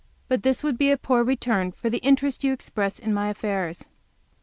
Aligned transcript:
But 0.29 0.41
this 0.41 0.63
would 0.63 0.79
be 0.79 0.89
but 0.89 0.93
a 0.93 0.97
poor 0.97 1.23
return 1.23 1.73
for 1.73 1.87
the 1.87 1.99
interest 1.99 2.43
you 2.43 2.53
express 2.53 2.97
in 2.97 3.13
my 3.13 3.29
affairs. 3.29 3.85